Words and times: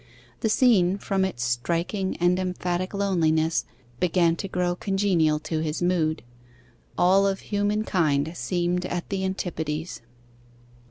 The 0.39 0.49
scene, 0.49 0.97
from 0.97 1.23
its 1.23 1.43
striking 1.43 2.17
and 2.17 2.39
emphatic 2.39 2.95
loneliness, 2.95 3.65
began 3.99 4.35
to 4.37 4.47
grow 4.47 4.75
congenial 4.75 5.37
to 5.41 5.59
his 5.59 5.79
mood; 5.83 6.23
all 6.97 7.27
of 7.27 7.41
human 7.41 7.83
kind 7.83 8.35
seemed 8.35 8.87
at 8.87 9.07
the 9.09 9.23
antipodes. 9.23 10.01